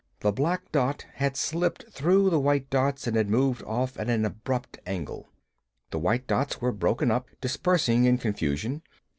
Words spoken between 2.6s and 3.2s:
dots and